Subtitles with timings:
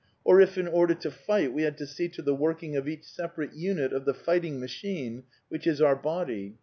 [0.23, 3.03] Or if in order to fight we had to see to the working of each
[3.03, 6.55] separate unit of the fighting machine which is our body.